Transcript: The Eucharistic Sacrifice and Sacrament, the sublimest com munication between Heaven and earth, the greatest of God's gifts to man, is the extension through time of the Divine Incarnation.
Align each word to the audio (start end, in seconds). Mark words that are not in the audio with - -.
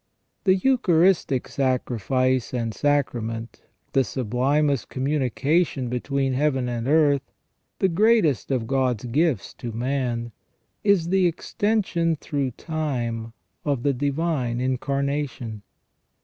The 0.45 0.55
Eucharistic 0.55 1.47
Sacrifice 1.47 2.55
and 2.55 2.73
Sacrament, 2.73 3.61
the 3.93 4.03
sublimest 4.03 4.89
com 4.89 5.05
munication 5.05 5.91
between 5.91 6.33
Heaven 6.33 6.67
and 6.67 6.87
earth, 6.87 7.21
the 7.77 7.87
greatest 7.87 8.49
of 8.49 8.65
God's 8.65 9.05
gifts 9.05 9.53
to 9.59 9.71
man, 9.71 10.31
is 10.83 11.09
the 11.09 11.27
extension 11.27 12.15
through 12.15 12.49
time 12.49 13.33
of 13.63 13.83
the 13.83 13.93
Divine 13.93 14.59
Incarnation. 14.59 15.61